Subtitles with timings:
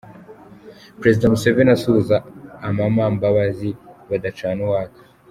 [0.99, 2.15] Perezida Museveni asuhuza
[2.67, 3.69] Amama Mbabazi,
[4.09, 4.99] badacana uwaka.